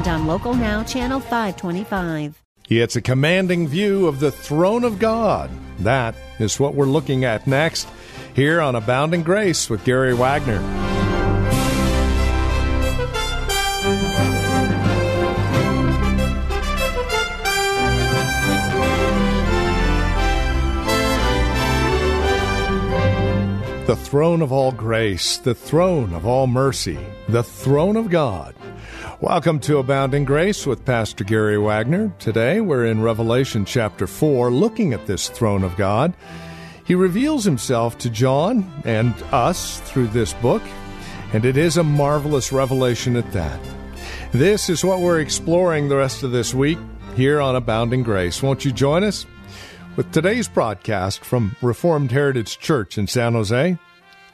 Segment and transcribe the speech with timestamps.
[0.00, 2.42] and on Local Now, Channel 525.
[2.70, 5.50] It's a commanding view of the throne of God.
[5.80, 7.86] That is what we're looking at next
[8.34, 10.60] here on Abounding Grace with Gary Wagner.
[23.86, 28.54] The throne of all grace, the throne of all mercy, the throne of God.
[29.22, 32.10] Welcome to Abounding Grace with Pastor Gary Wagner.
[32.18, 36.14] Today we're in Revelation chapter 4, looking at this throne of God.
[36.86, 40.62] He reveals himself to John and us through this book,
[41.34, 43.60] and it is a marvelous revelation at that.
[44.32, 46.78] This is what we're exploring the rest of this week
[47.14, 48.42] here on Abounding Grace.
[48.42, 49.26] Won't you join us?
[49.96, 53.78] With today's broadcast from Reformed Heritage Church in San Jose,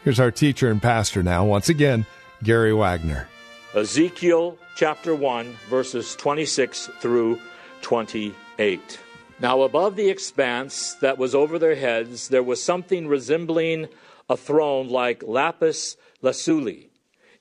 [0.05, 2.07] here's our teacher and pastor now, once again,
[2.45, 3.27] Gary Wagner.
[3.75, 7.41] Ezekiel chapter 1, verses 26 through
[7.81, 9.01] 28.
[9.41, 13.89] Now, above the expanse that was over their heads, there was something resembling
[14.29, 16.91] a throne like lapis lazuli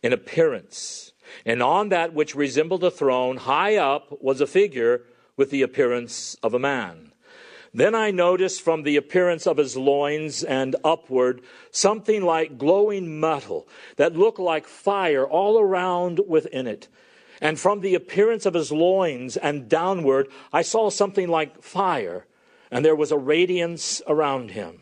[0.01, 1.11] in appearance.
[1.45, 5.01] And on that which resembled a throne, high up, was a figure
[5.35, 7.11] with the appearance of a man.
[7.73, 13.67] Then I noticed from the appearance of his loins and upward something like glowing metal
[13.97, 16.87] that looked like fire all around within it.
[17.41, 22.25] And from the appearance of his loins and downward, I saw something like fire,
[22.71, 24.81] and there was a radiance around him.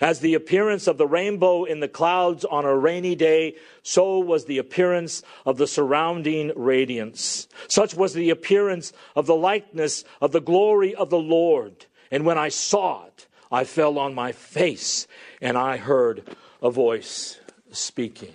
[0.00, 4.46] As the appearance of the rainbow in the clouds on a rainy day, so was
[4.46, 7.48] the appearance of the surrounding radiance.
[7.68, 11.86] Such was the appearance of the likeness of the glory of the Lord.
[12.10, 15.06] And when I saw it, I fell on my face,
[15.40, 17.38] and I heard a voice
[17.70, 18.34] speaking.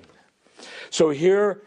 [0.90, 1.62] So here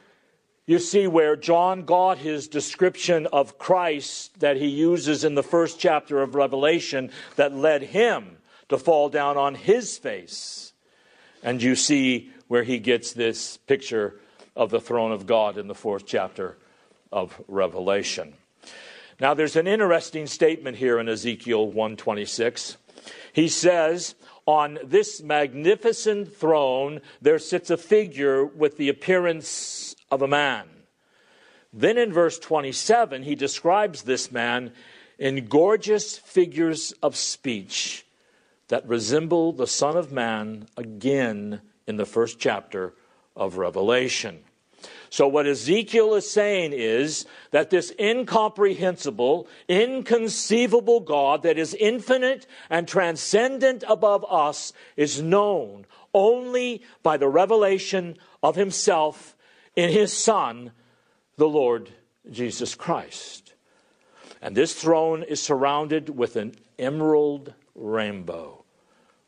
[0.67, 5.81] you see where John got his description of Christ that he uses in the first
[5.81, 8.37] chapter of Revelation that led him
[8.69, 10.73] to fall down on his face.
[11.43, 14.21] And you see where he gets this picture
[14.55, 16.57] of the throne of God in the fourth chapter
[17.11, 18.35] of Revelation.
[19.21, 22.77] Now there's an interesting statement here in Ezekiel 126.
[23.33, 24.15] He says,
[24.47, 30.69] on this magnificent throne there sits a figure with the appearance of a man.
[31.73, 34.73] Then in verse 27, he describes this man
[35.19, 38.05] in gorgeous figures of speech
[38.69, 42.93] that resemble the Son of Man again in the first chapter
[43.35, 44.41] of Revelation.
[45.11, 52.89] So, what Ezekiel is saying is that this incomprehensible, inconceivable God that is infinite and
[52.89, 59.37] transcendent above us is known only by the revelation of himself
[59.77, 60.73] in his Son,
[61.37, 61.91] the Lord
[62.31, 63.55] Jesus Christ.
[64.41, 68.65] And this throne is surrounded with an emerald rainbow.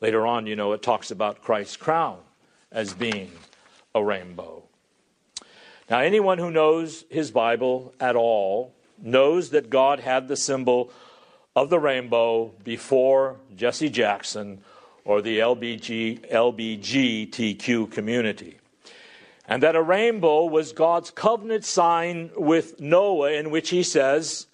[0.00, 2.18] Later on, you know, it talks about Christ's crown
[2.70, 3.30] as being
[3.94, 4.64] a rainbow.
[5.88, 10.90] Now, anyone who knows his Bible at all knows that God had the symbol
[11.54, 14.62] of the rainbow before Jesse Jackson
[15.04, 18.58] or the LBG, LBGTQ community
[19.46, 24.46] and that a rainbow was God's covenant sign with Noah, in which he says,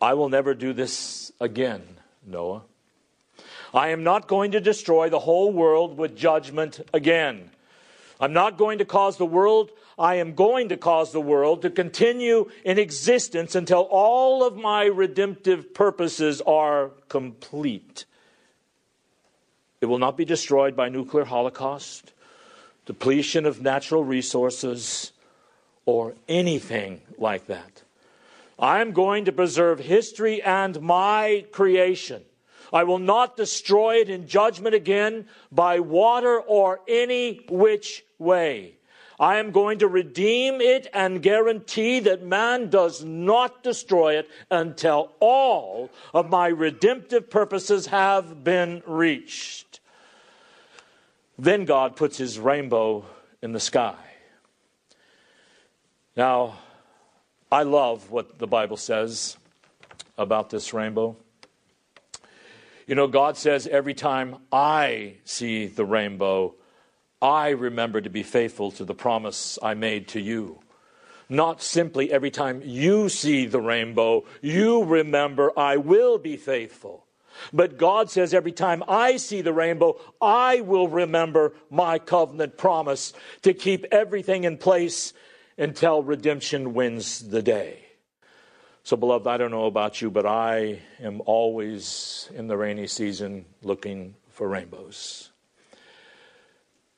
[0.00, 1.82] I will never do this again,
[2.26, 2.62] Noah.
[3.74, 7.50] I am not going to destroy the whole world with judgment again.
[8.18, 11.70] I'm not going to cause the world, I am going to cause the world to
[11.70, 18.06] continue in existence until all of my redemptive purposes are complete.
[19.80, 22.12] It will not be destroyed by nuclear holocaust
[22.90, 25.12] depletion of natural resources,
[25.86, 27.84] or anything like that.
[28.58, 32.22] I'm going to preserve history and my creation.
[32.72, 38.74] I will not destroy it in judgment again by water or any which way.
[39.20, 45.12] I am going to redeem it and guarantee that man does not destroy it until
[45.20, 49.69] all of my redemptive purposes have been reached.
[51.40, 53.06] Then God puts his rainbow
[53.40, 53.96] in the sky.
[56.14, 56.58] Now,
[57.50, 59.38] I love what the Bible says
[60.18, 61.16] about this rainbow?
[62.86, 66.56] You know, God says every time I see the rainbow,
[67.22, 70.60] I remember to be faithful to the promise I made to you.
[71.30, 77.06] Not simply every time you see the rainbow, you remember I will be faithful.
[77.52, 83.12] But God says every time I see the rainbow, I will remember my covenant promise
[83.42, 85.12] to keep everything in place
[85.58, 87.84] until redemption wins the day.
[88.82, 93.44] So, beloved, I don't know about you, but I am always in the rainy season
[93.62, 95.30] looking for rainbows.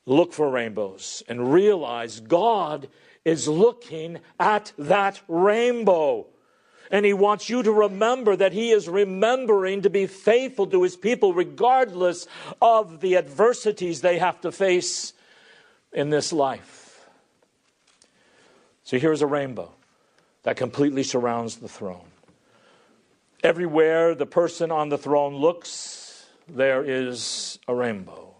[0.05, 2.87] Look for rainbows and realize God
[3.25, 6.27] is looking at that rainbow.
[6.93, 10.95] And he wants you to remember that he is remembering to be faithful to his
[10.95, 12.27] people regardless
[12.61, 15.13] of the adversities they have to face
[15.91, 17.09] in this life.
[18.83, 19.71] So here's a rainbow
[20.43, 22.05] that completely surrounds the throne.
[23.41, 28.35] Everywhere the person on the throne looks, there is a rainbow.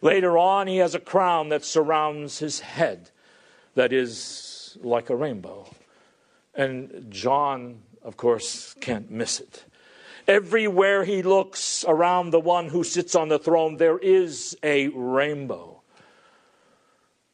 [0.00, 3.10] Later on, he has a crown that surrounds his head
[3.74, 5.68] that is like a rainbow.
[6.54, 9.64] And John, of course, can't miss it.
[10.26, 15.82] Everywhere he looks around the one who sits on the throne, there is a rainbow.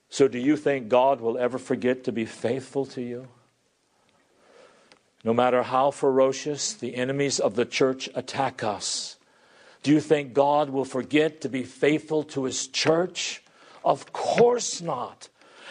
[0.09, 3.29] So, do you think God will ever forget to be faithful to you?
[5.23, 9.17] No matter how ferocious the enemies of the church attack us,
[9.83, 13.43] do you think God will forget to be faithful to his church?
[13.85, 15.29] Of course not.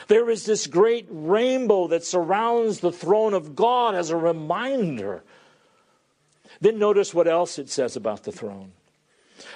[0.07, 5.23] There is this great rainbow that surrounds the throne of God as a reminder.
[6.61, 8.71] Then notice what else it says about the throne.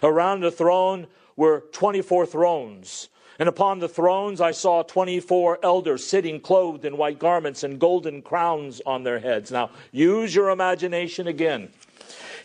[0.01, 3.09] Around the throne were 24 thrones.
[3.39, 8.21] And upon the thrones I saw 24 elders sitting clothed in white garments and golden
[8.21, 9.51] crowns on their heads.
[9.51, 11.69] Now, use your imagination again.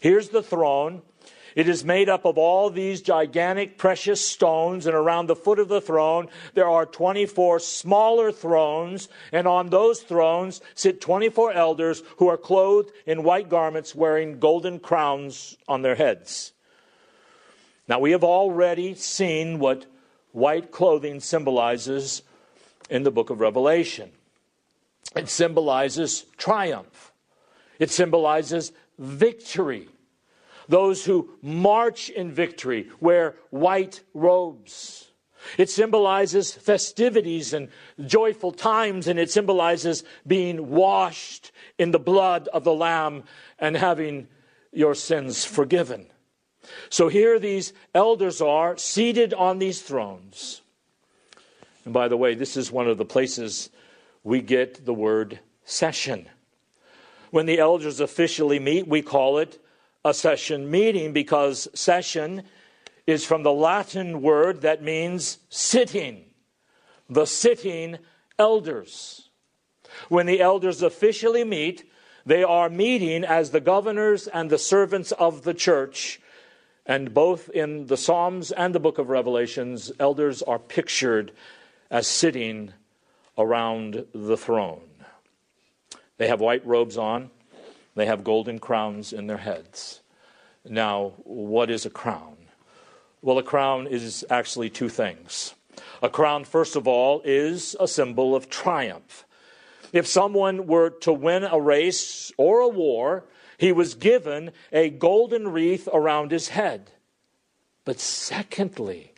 [0.01, 1.03] Here's the throne.
[1.55, 5.69] It is made up of all these gigantic precious stones, and around the foot of
[5.69, 12.29] the throne there are 24 smaller thrones, and on those thrones sit 24 elders who
[12.29, 16.53] are clothed in white garments wearing golden crowns on their heads.
[17.89, 19.87] Now, we have already seen what
[20.33, 22.23] white clothing symbolizes
[22.91, 24.11] in the book of Revelation.
[25.17, 27.13] It symbolizes triumph,
[27.79, 29.89] it symbolizes victory.
[30.69, 35.09] Those who march in victory wear white robes.
[35.57, 37.69] It symbolizes festivities and
[38.05, 43.25] joyful times, and it symbolizes being washed in the blood of the Lamb
[43.59, 44.29] and having
[44.73, 46.07] your sins forgiven.
[46.91, 50.61] So here these elders are seated on these thrones.
[51.85, 53.71] And by the way, this is one of the places
[54.23, 56.29] we get the word session.
[57.31, 59.63] When the elders officially meet, we call it
[60.05, 62.43] a session meeting because session
[63.07, 66.25] is from the Latin word that means sitting,
[67.09, 67.99] the sitting
[68.39, 69.31] elders.
[70.09, 71.91] When the elders officially meet,
[72.27, 76.21] they are meeting as the governors and the servants of the church.
[76.85, 81.33] And both in the Psalms and the book of Revelations, elders are pictured
[81.91, 82.73] as sitting
[83.39, 84.83] around the throne.
[86.19, 87.31] They have white robes on.
[87.99, 90.03] They have golden crowns in their heads.
[90.65, 92.37] Now, what is a crown?
[93.23, 95.57] Well, a crown is actually two things.
[96.01, 99.27] A crown, first of all, is a symbol of triumph.
[99.93, 103.25] If someone were to win a race or a war,
[103.57, 106.93] he was given a golden wreath around his head.
[107.85, 109.13] But secondly,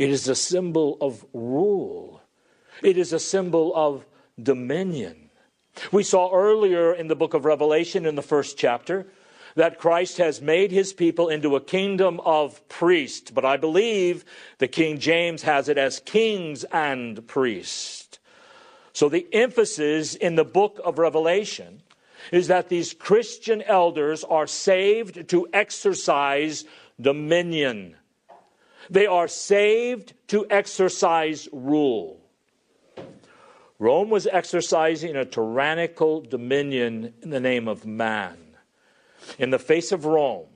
[0.00, 2.22] it is a symbol of rule,
[2.82, 4.04] it is a symbol of
[4.42, 5.25] dominion.
[5.92, 9.06] We saw earlier in the book of Revelation, in the first chapter,
[9.56, 14.24] that Christ has made his people into a kingdom of priests, but I believe
[14.58, 18.18] the King James has it as kings and priests.
[18.92, 21.82] So the emphasis in the book of Revelation
[22.32, 26.64] is that these Christian elders are saved to exercise
[27.00, 27.96] dominion.
[28.90, 32.20] They are saved to exercise rule.
[33.78, 38.38] Rome was exercising a tyrannical dominion in the name of man.
[39.38, 40.46] In the face of Rome,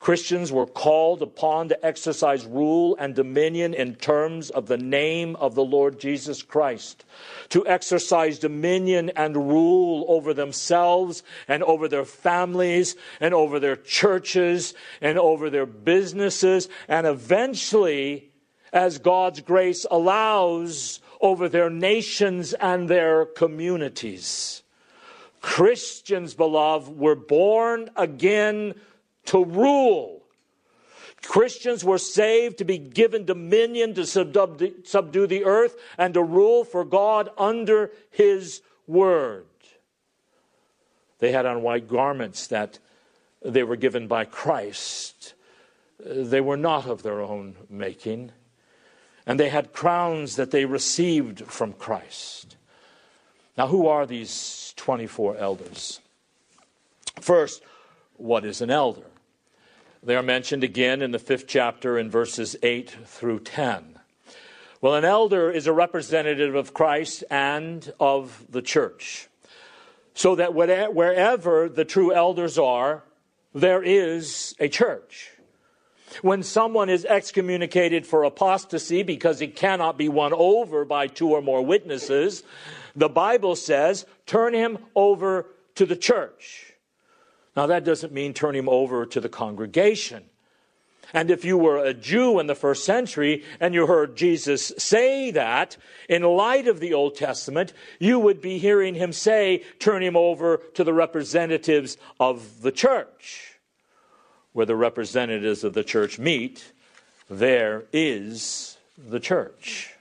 [0.00, 5.54] Christians were called upon to exercise rule and dominion in terms of the name of
[5.54, 7.04] the Lord Jesus Christ,
[7.48, 14.74] to exercise dominion and rule over themselves and over their families and over their churches
[15.00, 18.30] and over their businesses, and eventually,
[18.74, 24.62] as God's grace allows, over their nations and their communities.
[25.40, 28.74] Christians, beloved, were born again
[29.26, 30.22] to rule.
[31.22, 36.84] Christians were saved to be given dominion to subdue the earth and to rule for
[36.84, 39.46] God under His word.
[41.20, 42.78] They had on white garments that
[43.42, 45.32] they were given by Christ.
[45.98, 48.32] They were not of their own making.
[49.26, 52.56] And they had crowns that they received from Christ.
[53.56, 56.00] Now, who are these 24 elders?
[57.20, 57.62] First,
[58.16, 59.06] what is an elder?
[60.02, 63.98] They are mentioned again in the fifth chapter in verses 8 through 10.
[64.80, 69.28] Well, an elder is a representative of Christ and of the church.
[70.12, 73.02] So that wherever the true elders are,
[73.54, 75.30] there is a church.
[76.22, 81.42] When someone is excommunicated for apostasy because he cannot be won over by two or
[81.42, 82.42] more witnesses,
[82.94, 86.72] the Bible says, turn him over to the church.
[87.56, 90.24] Now, that doesn't mean turn him over to the congregation.
[91.12, 95.30] And if you were a Jew in the first century and you heard Jesus say
[95.30, 95.76] that,
[96.08, 100.58] in light of the Old Testament, you would be hearing him say, turn him over
[100.74, 103.53] to the representatives of the church.
[104.54, 106.72] Where the representatives of the church meet,
[107.28, 109.94] there is the church.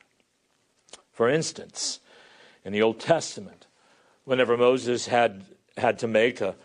[1.11, 1.99] For instance,
[2.63, 3.65] in the Old Testament,
[4.25, 5.43] whenever Moses had,
[5.75, 6.55] had to make a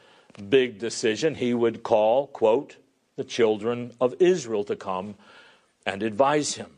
[0.48, 2.76] big decision, he would call, quote,
[3.16, 5.16] the children of Israel to come
[5.84, 6.70] and advise him.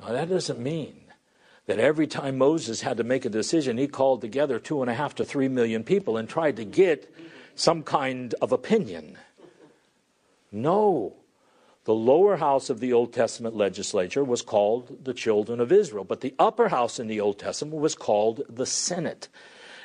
[0.00, 1.00] Now, that doesn't mean
[1.66, 4.94] that every time Moses had to make a decision, he called together two and a
[4.94, 7.12] half to three million people and tried to get
[7.54, 9.18] some kind of opinion.
[10.52, 11.16] No.
[11.84, 16.20] The lower house of the Old Testament legislature was called the children of Israel, but
[16.20, 19.28] the upper house in the Old Testament was called the Senate.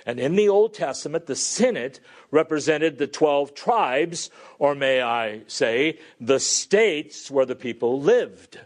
[0.05, 4.29] And in the Old Testament, the Senate represented the 12 tribes,
[4.59, 8.59] or may I say, the states where the people lived.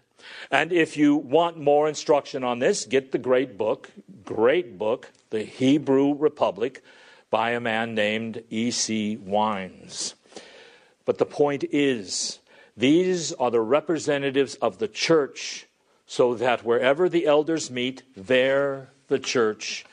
[0.52, 3.90] And if you want more instruction on this, get the great book,
[4.26, 6.84] great book, The Hebrew Republic,
[7.30, 9.18] by a man named E.C.
[9.18, 10.16] Wines.
[11.10, 12.38] But the point is,
[12.78, 15.66] these are the representatives of the church,
[16.06, 19.86] so that wherever the elders meet, there the church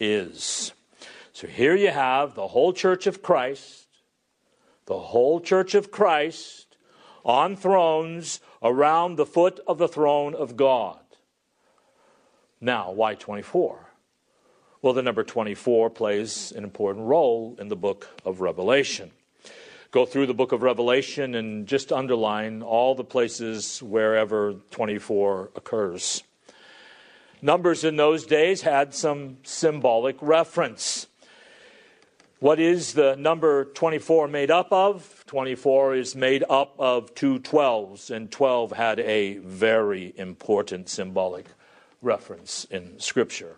[0.00, 0.72] is.
[1.32, 3.86] So here you have the whole church of Christ,
[4.86, 6.76] the whole church of Christ
[7.24, 10.98] on thrones around the foot of the throne of God.
[12.60, 13.90] Now, why 24?
[14.82, 19.12] Well, the number 24 plays an important role in the book of Revelation.
[19.90, 26.22] Go through the book of Revelation and just underline all the places wherever 24 occurs.
[27.40, 31.06] Numbers in those days had some symbolic reference.
[32.38, 35.24] What is the number 24 made up of?
[35.26, 41.46] 24 is made up of two 12s, and 12 had a very important symbolic
[42.02, 43.56] reference in Scripture.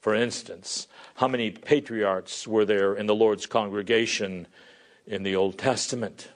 [0.00, 4.48] For instance, how many patriarchs were there in the Lord's congregation
[5.06, 6.28] in the Old Testament?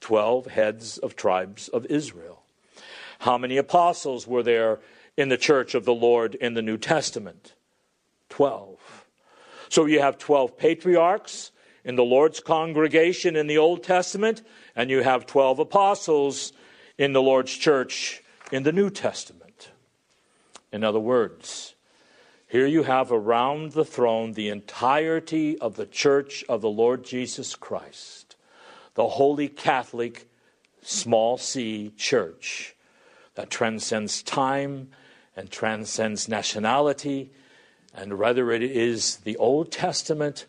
[0.00, 2.42] 12 heads of tribes of Israel.
[3.20, 4.80] How many apostles were there
[5.16, 7.54] in the church of the Lord in the New Testament?
[8.30, 9.06] 12.
[9.68, 11.52] So you have 12 patriarchs
[11.84, 14.42] in the Lord's congregation in the Old Testament,
[14.74, 16.52] and you have 12 apostles
[16.98, 19.70] in the Lord's church in the New Testament.
[20.72, 21.71] In other words,
[22.52, 27.54] here you have around the throne the entirety of the church of the Lord Jesus
[27.54, 28.36] Christ,
[28.92, 30.28] the Holy Catholic
[30.82, 32.76] small c church
[33.36, 34.90] that transcends time
[35.34, 37.32] and transcends nationality
[37.94, 40.44] and whether it is the Old Testament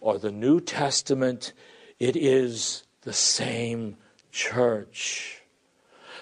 [0.00, 1.52] or the New Testament,
[1.98, 3.98] it is the same
[4.30, 5.42] church.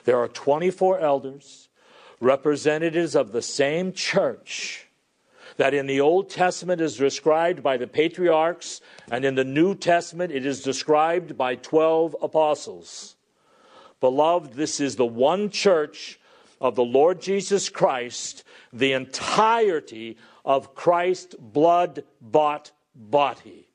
[0.02, 1.68] There are 24 elders,
[2.18, 4.88] representatives of the same church
[5.60, 10.32] that in the Old Testament is described by the patriarchs, and in the New Testament
[10.32, 13.14] it is described by 12 apostles.
[14.00, 16.18] Beloved, this is the one church
[16.62, 23.68] of the Lord Jesus Christ, the entirety of Christ's blood bought body.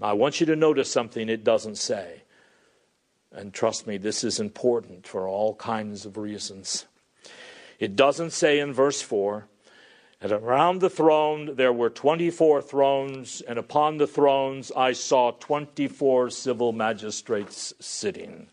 [0.00, 2.22] Now, I want you to notice something it doesn't say.
[3.30, 6.86] And trust me, this is important for all kinds of reasons.
[7.78, 9.46] It doesn't say in verse 4
[10.20, 16.30] and around the throne there were 24 thrones, and upon the thrones I saw 24
[16.30, 18.48] civil magistrates sitting.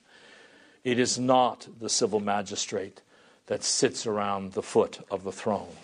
[0.83, 3.01] It is not the civil magistrate
[3.47, 5.75] that sits around the foot of the throne.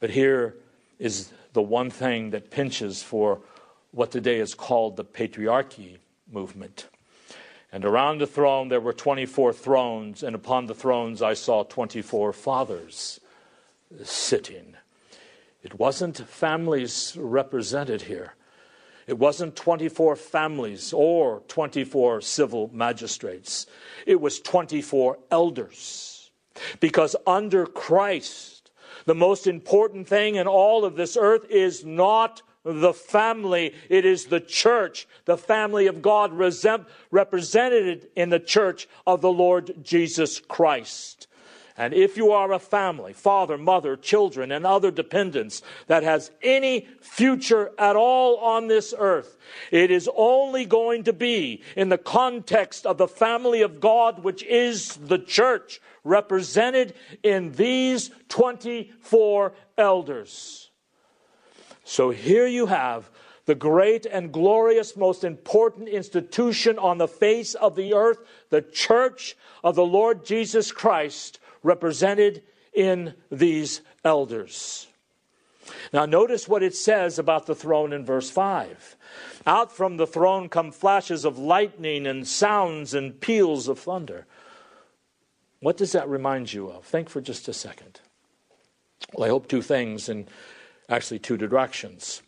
[0.00, 0.54] But here
[0.98, 3.40] is the one thing that pinches for
[3.90, 5.98] what today is called the patriarchy
[6.30, 6.86] movement.
[7.70, 12.32] And around the throne there were 24 thrones, and upon the thrones I saw 24
[12.32, 13.20] fathers
[14.02, 14.76] sitting.
[15.62, 18.34] It wasn't families represented here.
[19.06, 23.66] It wasn't 24 families or 24 civil magistrates.
[24.06, 26.30] It was 24 elders.
[26.80, 28.70] Because under Christ,
[29.04, 34.26] the most important thing in all of this earth is not the family, it is
[34.26, 41.26] the church, the family of God represented in the church of the Lord Jesus Christ.
[41.76, 46.86] And if you are a family, father, mother, children, and other dependents that has any
[47.00, 49.38] future at all on this earth,
[49.70, 54.42] it is only going to be in the context of the family of God, which
[54.42, 60.70] is the church, represented in these 24 elders.
[61.84, 63.10] So here you have
[63.44, 68.18] the great and glorious, most important institution on the face of the earth,
[68.50, 72.42] the church of the Lord Jesus Christ, represented
[72.72, 74.86] in these elders.
[75.92, 78.96] Now, notice what it says about the throne in verse 5.
[79.46, 84.26] Out from the throne come flashes of lightning and sounds and peals of thunder.
[85.60, 86.84] What does that remind you of?
[86.84, 88.00] Think for just a second.
[89.14, 90.28] Well, I hope two things, and
[90.88, 92.22] actually two directions.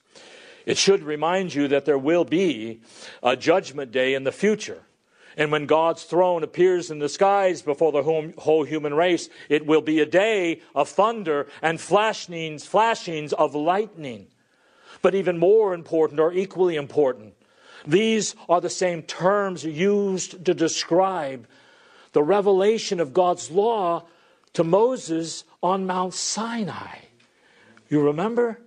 [0.67, 2.81] It should remind you that there will be
[3.23, 4.83] a judgment day in the future.
[5.37, 9.81] And when God's throne appears in the skies before the whole human race, it will
[9.81, 14.29] be a day of thunder and flashings, flashings of lightning.
[15.03, 17.35] But even more important, or equally important,
[17.87, 21.47] these are the same terms used to describe
[22.13, 24.05] the revelation of God's law
[24.53, 26.99] to Moses on Mount Sinai.
[27.89, 28.61] You remember?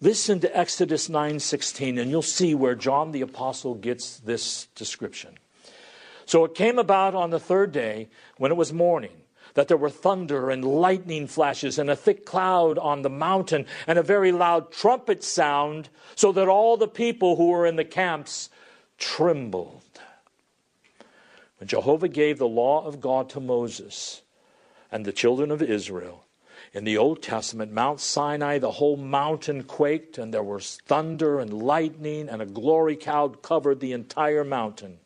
[0.00, 5.38] Listen to Exodus 9:16 and you'll see where John the apostle gets this description.
[6.26, 9.22] So it came about on the third day, when it was morning,
[9.54, 13.98] that there were thunder and lightning flashes and a thick cloud on the mountain and
[13.98, 18.50] a very loud trumpet sound, so that all the people who were in the camps
[18.98, 19.82] trembled.
[21.58, 24.22] When Jehovah gave the law of God to Moses
[24.92, 26.24] and the children of Israel,
[26.72, 31.52] in the Old Testament, Mount Sinai, the whole mountain quaked, and there was thunder and
[31.52, 34.98] lightning, and a glory cloud covered the entire mountain.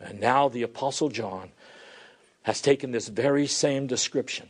[0.00, 1.50] And now the Apostle John
[2.42, 4.48] has taken this very same description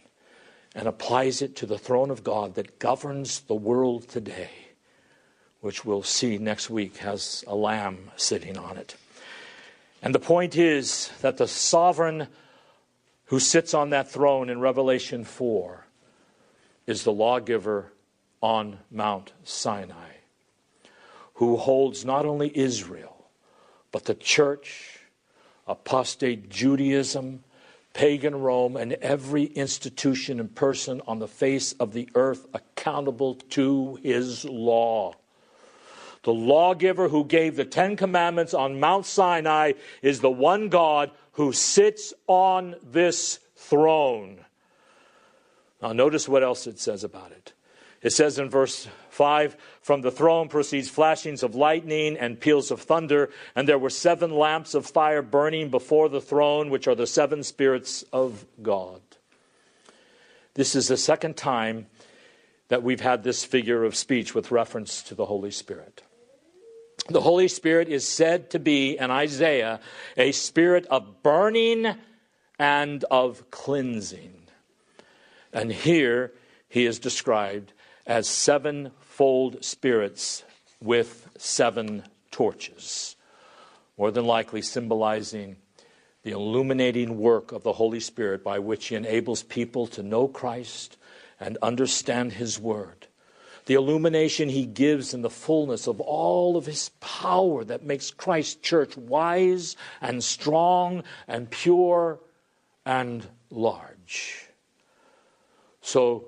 [0.75, 4.51] and applies it to the throne of God that governs the world today,
[5.61, 8.97] which we'll see next week has a lamb sitting on it.
[10.03, 12.29] And the point is that the sovereign
[13.27, 15.87] who sits on that throne in Revelation 4
[16.87, 17.93] is the lawgiver
[18.41, 20.11] on Mount Sinai,
[21.35, 23.27] who holds not only Israel,
[23.91, 24.96] but the church
[25.67, 27.43] apostate Judaism,
[27.93, 33.99] pagan Rome, and every institution and person on the face of the earth accountable to
[34.03, 35.15] his law.
[36.23, 41.53] The lawgiver who gave the Ten Commandments on Mount Sinai is the one God who
[41.53, 44.45] sits on this throne.
[45.81, 47.53] Now, notice what else it says about it.
[48.03, 52.83] It says in verse 5 From the throne proceeds flashings of lightning and peals of
[52.83, 57.07] thunder, and there were seven lamps of fire burning before the throne, which are the
[57.07, 59.01] seven spirits of God.
[60.53, 61.87] This is the second time
[62.69, 66.03] that we've had this figure of speech with reference to the Holy Spirit.
[67.09, 69.81] The Holy Spirit is said to be, in Isaiah,
[70.17, 71.95] a spirit of burning
[72.59, 74.43] and of cleansing.
[75.53, 76.33] And here
[76.69, 77.73] he is described
[78.07, 78.29] as
[79.17, 80.45] sevenfold spirits
[80.79, 83.17] with seven torches,
[83.97, 85.57] more than likely symbolizing
[86.23, 90.99] the illuminating work of the Holy Spirit by which He enables people to know Christ
[91.41, 93.07] and understand His Word.
[93.65, 98.57] The illumination He gives in the fullness of all of His power that makes Christ's
[98.57, 102.21] church wise and strong and pure
[102.85, 104.51] and large.
[105.81, 106.27] So,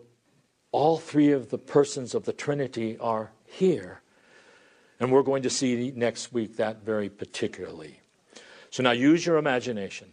[0.72, 4.02] all three of the persons of the Trinity are here.
[5.00, 8.00] And we're going to see next week that very particularly.
[8.70, 10.12] So now use your imagination.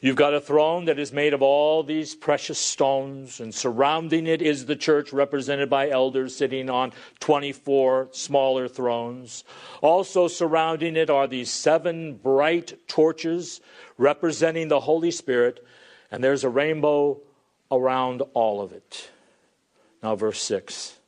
[0.00, 4.40] You've got a throne that is made of all these precious stones, and surrounding it
[4.40, 9.44] is the church represented by elders sitting on 24 smaller thrones.
[9.82, 13.60] Also surrounding it are these seven bright torches
[13.98, 15.64] representing the Holy Spirit,
[16.10, 17.20] and there's a rainbow
[17.70, 19.10] around all of it.
[20.04, 20.98] Now, verse 6.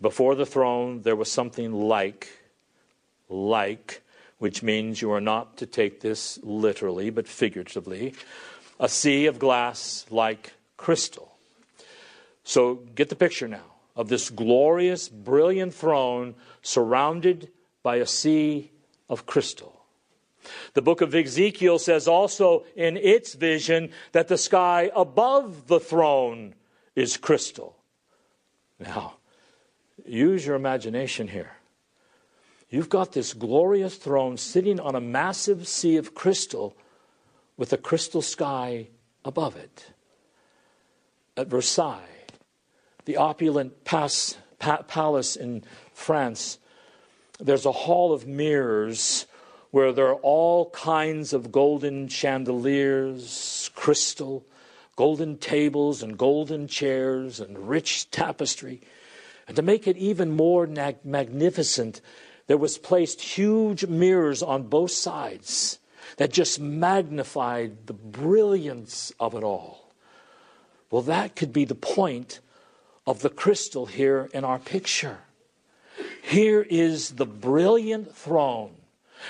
[0.00, 2.28] Before the throne, there was something like,
[3.28, 4.00] like,
[4.38, 8.14] which means you are not to take this literally, but figuratively,
[8.80, 11.36] a sea of glass like crystal.
[12.42, 17.50] So get the picture now of this glorious, brilliant throne surrounded
[17.82, 18.70] by a sea
[19.10, 19.84] of crystal.
[20.72, 26.54] The book of Ezekiel says also in its vision that the sky above the throne
[26.96, 27.76] is crystal.
[28.82, 29.14] Now,
[30.04, 31.52] use your imagination here.
[32.68, 36.76] You've got this glorious throne sitting on a massive sea of crystal
[37.56, 38.88] with a crystal sky
[39.24, 39.92] above it.
[41.36, 42.26] At Versailles,
[43.04, 44.08] the opulent pa-
[44.58, 46.58] palace in France,
[47.38, 49.26] there's a hall of mirrors
[49.70, 54.44] where there are all kinds of golden chandeliers, crystal,
[54.96, 58.80] golden tables, and golden chairs, and rich tapestry.
[59.46, 62.00] And to make it even more magnificent,
[62.46, 65.78] there was placed huge mirrors on both sides
[66.16, 69.92] that just magnified the brilliance of it all.
[70.90, 72.40] Well, that could be the point
[73.06, 75.18] of the crystal here in our picture.
[76.22, 78.74] Here is the brilliant throne,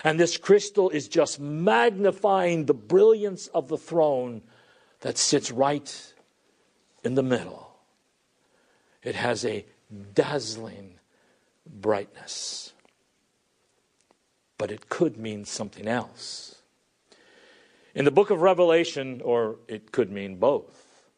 [0.04, 4.42] and this crystal is just magnifying the brilliance of the throne
[5.02, 6.14] that sits right
[7.04, 7.76] in the middle.
[9.02, 9.66] It has a
[10.14, 10.98] dazzling
[11.66, 12.72] brightness.
[14.58, 16.56] But it could mean something else.
[17.94, 21.08] In the book of Revelation, or it could mean both,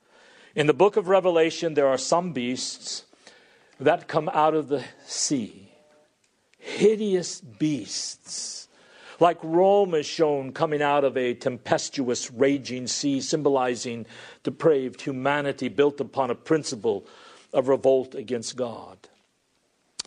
[0.55, 3.05] in the book of Revelation, there are some beasts
[3.79, 5.69] that come out of the sea,
[6.59, 8.64] hideous beasts.
[9.21, 14.07] Like Rome is shown coming out of a tempestuous, raging sea, symbolizing
[14.43, 17.07] depraved humanity built upon a principle
[17.53, 18.99] of revolt against God.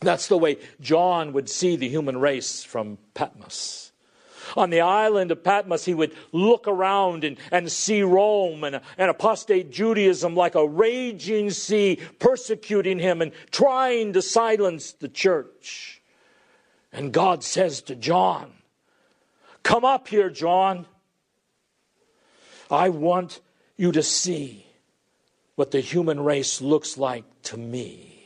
[0.02, 3.92] That's the way John would see the human race from Patmos.
[4.56, 9.10] On the island of Patmos, he would look around and, and see Rome and, and
[9.10, 16.02] apostate Judaism like a raging sea persecuting him and trying to silence the church.
[16.94, 18.54] And God says to John,
[19.68, 20.86] Come up here, John.
[22.72, 23.42] I want
[23.76, 24.66] you to see
[25.56, 28.24] what the human race looks like to me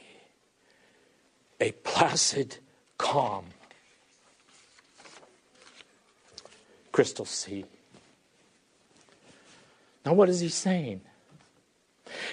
[1.59, 2.57] a placid
[2.99, 3.45] calm.
[6.91, 7.65] Crystal sea.
[10.05, 11.01] Now, what is he saying?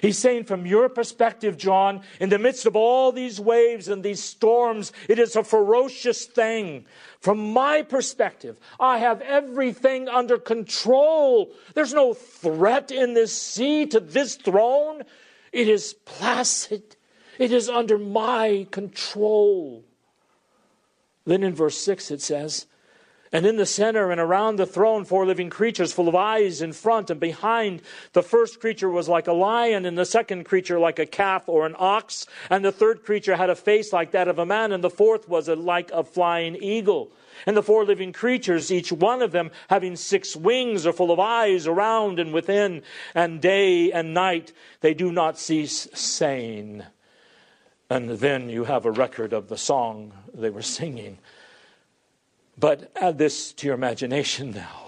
[0.02, 4.22] He's saying, from your perspective, John, in the midst of all these waves and these
[4.22, 6.86] storms, it is a ferocious thing.
[7.20, 11.52] From my perspective, I have everything under control.
[11.74, 15.02] There's no threat in this sea to this throne.
[15.52, 16.96] It is placid,
[17.38, 19.84] it is under my control.
[21.24, 22.66] Then in verse 6 it says,
[23.32, 26.72] and in the center and around the throne, four living creatures full of eyes in
[26.72, 27.82] front and behind.
[28.12, 31.66] The first creature was like a lion, and the second creature like a calf or
[31.66, 32.26] an ox.
[32.48, 35.28] And the third creature had a face like that of a man, and the fourth
[35.28, 37.12] was like a flying eagle.
[37.46, 41.20] And the four living creatures, each one of them having six wings, are full of
[41.20, 42.82] eyes around and within,
[43.14, 46.82] and day and night they do not cease saying.
[47.90, 51.18] And then you have a record of the song they were singing.
[52.58, 54.84] But add this to your imagination now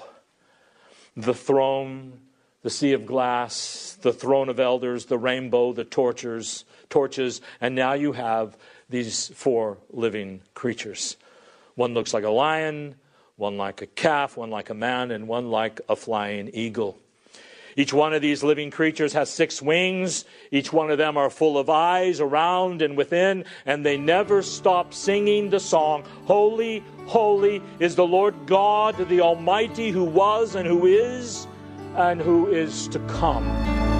[1.16, 2.20] the throne,
[2.62, 7.92] the sea of glass, the throne of elders, the rainbow, the torches, torches, and now
[7.92, 8.56] you have
[8.88, 11.16] these four living creatures.
[11.74, 12.94] One looks like a lion,
[13.36, 16.98] one like a calf, one like a man, and one like a flying eagle.
[17.76, 20.24] Each one of these living creatures has six wings.
[20.50, 24.92] Each one of them are full of eyes around and within, and they never stop
[24.92, 30.86] singing the song Holy, holy is the Lord God, the Almighty, who was and who
[30.86, 31.46] is
[31.96, 33.99] and who is to come.